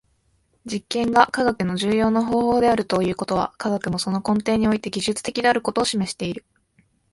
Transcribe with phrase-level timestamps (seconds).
[0.65, 6.43] 実験が科学の重要な方法であるということは、科学もその根底において技術的であることを示している。